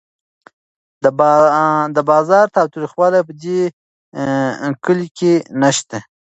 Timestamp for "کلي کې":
4.85-5.33